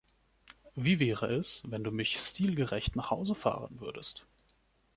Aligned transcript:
Wie 0.73 0.99
wäre 0.99 1.31
es, 1.35 1.61
wenn 1.63 1.83
Du 1.83 1.91
mich 1.91 2.17
stilgerecht 2.19 2.95
nach 2.95 3.11
Hause 3.11 3.35
fahren 3.35 3.79
würdest? 3.79 4.25